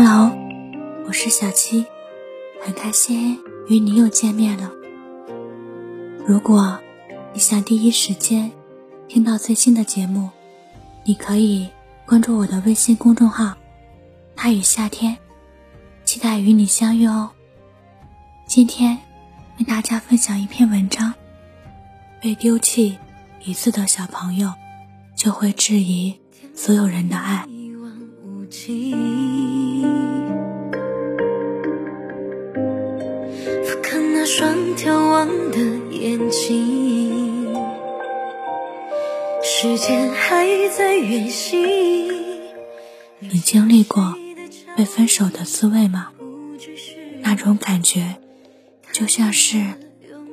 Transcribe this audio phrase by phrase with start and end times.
[0.00, 0.30] Hello，
[1.08, 1.84] 我是小七，
[2.62, 4.70] 很开心与你又见面了。
[6.24, 6.78] 如果
[7.34, 8.52] 你想第一时间
[9.08, 10.30] 听到最新的节目，
[11.02, 11.68] 你可以
[12.06, 13.56] 关注我的微信公众号
[14.36, 15.18] “他与夏天”，
[16.06, 17.30] 期待与你相遇哦。
[18.46, 18.96] 今天
[19.58, 21.12] 为大家分享一篇文章：
[22.22, 22.96] 被丢弃
[23.42, 24.52] 一次的小朋友，
[25.16, 26.20] 就会质疑
[26.54, 27.44] 所有人的爱。
[34.38, 35.58] 双眺望的
[35.90, 37.52] 眼睛，
[39.42, 41.66] 时间还在远行。
[43.18, 44.14] 你经历过
[44.76, 46.12] 被分手的滋味吗？
[47.20, 48.20] 那种感觉，
[48.92, 49.74] 就像是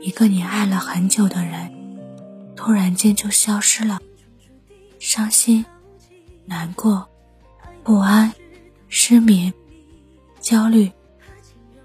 [0.00, 1.72] 一个你爱了很久的人，
[2.56, 4.00] 突然间就消失了。
[4.98, 5.64] 伤心、
[6.46, 7.06] 难过、
[7.84, 8.32] 不安、
[8.88, 9.54] 失眠、
[10.40, 10.90] 焦虑，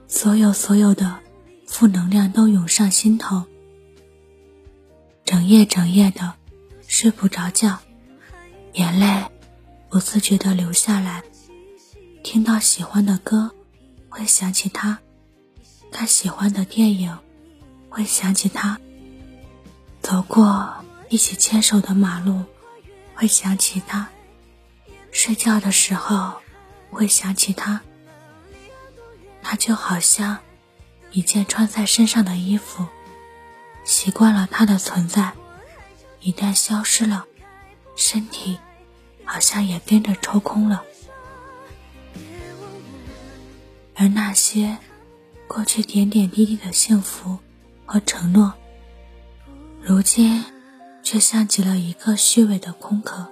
[0.08, 1.20] 所有所有的。
[1.78, 3.44] 负能量都涌上心头，
[5.24, 6.34] 整夜整夜的
[6.88, 7.78] 睡不着觉，
[8.74, 9.24] 眼泪
[9.88, 11.24] 不自觉的流下来。
[12.24, 13.52] 听到喜欢的歌，
[14.10, 14.98] 会想起他；
[15.92, 17.16] 看喜欢的电影，
[17.90, 18.78] 会想起他；
[20.02, 22.44] 走过一起牵手的马路，
[23.14, 24.08] 会想起他；
[25.12, 26.42] 睡觉的时候，
[26.90, 27.80] 会想起他。
[29.44, 30.40] 他就好像……
[31.18, 32.86] 一件穿在身上的衣服，
[33.84, 35.34] 习惯了它的存在，
[36.20, 37.26] 一旦消失了，
[37.96, 38.60] 身体
[39.26, 40.84] 好像也跟着抽空了。
[43.96, 44.78] 而那些
[45.48, 47.40] 过去点点滴滴的幸福
[47.84, 48.54] 和承诺，
[49.82, 50.46] 如今
[51.02, 53.28] 却像极了一个虚伪的空壳。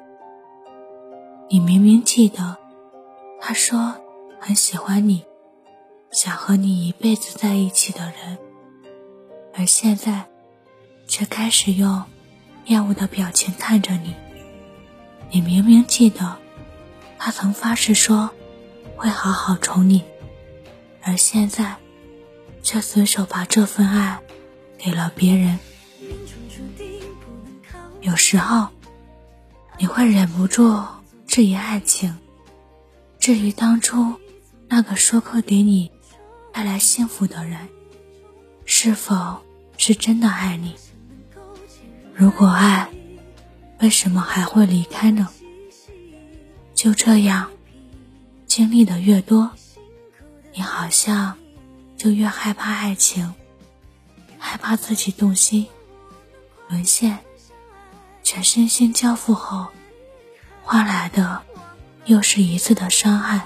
[1.51, 2.57] 你明明记得，
[3.39, 3.95] 他说
[4.39, 5.23] 很喜欢你。
[6.15, 8.37] 想和你一辈子在一起的人，
[9.53, 10.25] 而现在，
[11.07, 12.03] 却开始用
[12.67, 14.15] 厌恶的表情看着你。
[15.29, 16.37] 你明明记得，
[17.17, 18.29] 他曾发誓说
[18.95, 20.05] 会好好宠你，
[21.01, 21.75] 而现在，
[22.63, 24.21] 却随手把这份爱
[24.77, 25.59] 给了别人。
[27.99, 28.69] 有时候，
[29.77, 30.81] 你会忍不住
[31.27, 32.17] 质疑爱情，
[33.19, 34.15] 质疑当初
[34.69, 35.91] 那个说过给你。
[36.55, 37.67] 带来幸福的人，
[38.63, 39.43] 是否
[39.77, 40.73] 是真的爱你？
[42.13, 42.89] 如果爱，
[43.81, 45.27] 为什么还会离开呢？
[46.73, 47.51] 就这样，
[48.47, 49.51] 经历的越多，
[50.53, 51.37] 你好像
[51.97, 53.33] 就越害怕爱情，
[54.39, 55.67] 害怕自己动心，
[56.69, 57.19] 沦陷，
[58.23, 59.67] 全身心交付后，
[60.63, 61.41] 换来的
[62.05, 63.45] 又是一次的伤害。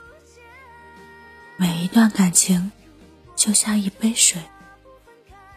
[1.61, 2.71] 每一段感情，
[3.35, 4.41] 就像一杯水，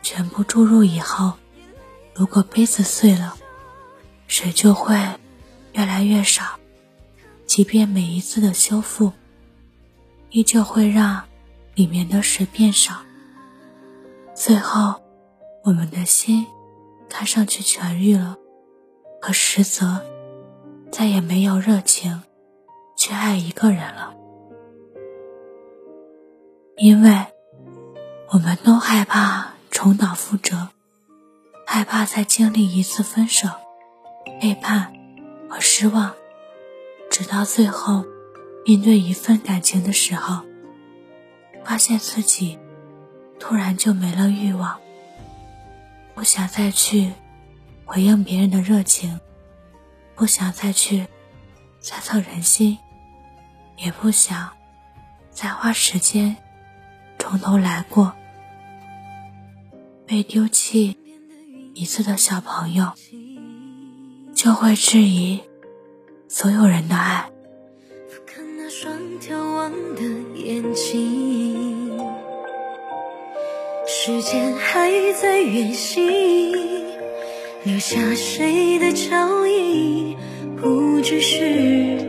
[0.03, 1.33] 全部注入以后，
[2.13, 3.39] 如果杯子碎了，
[4.27, 4.95] 水就会
[5.73, 6.61] 越来越少。
[7.47, 9.15] 即便每一次的修复，
[10.29, 11.25] 依旧会让
[11.75, 12.97] 里面的水变少，
[14.35, 15.01] 最后。
[15.63, 16.47] 我们的心
[17.09, 18.37] 看上去痊愈了，
[19.23, 20.05] 可实则
[20.93, 22.23] 再也没有热情
[22.95, 24.15] 去爱一个人了，
[26.77, 27.27] 因为
[28.31, 30.69] 我们都害怕重蹈覆辙，
[31.65, 33.49] 害怕再经历一次分手、
[34.41, 34.93] 背叛
[35.49, 36.13] 和失望，
[37.09, 38.05] 直到最后
[38.67, 40.43] 面对一份感情的时候，
[41.65, 42.59] 发现自己
[43.39, 44.77] 突然就没了欲望。
[46.13, 47.13] 不想再去
[47.85, 49.21] 回应别人的热情，
[50.17, 51.07] 不想再去
[51.81, 52.79] 猜测人心，
[53.77, 54.51] 也不想
[55.31, 56.37] 再花时间
[57.25, 58.13] 从头来过。
[60.07, 60.99] 被丢弃
[61.73, 62.93] 一次的小朋友，
[64.35, 65.41] 就会质疑
[66.29, 67.31] 所有人的爱。
[73.87, 76.53] 时间还在远行，
[77.65, 80.15] 留下谁的脚印？
[80.61, 82.04] 不只是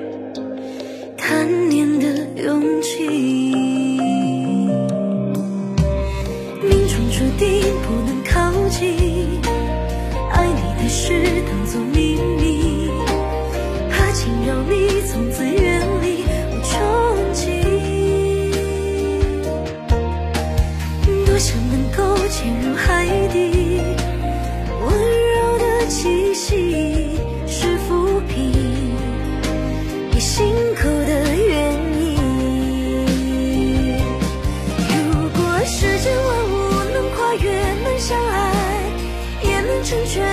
[39.96, 40.25] 只知。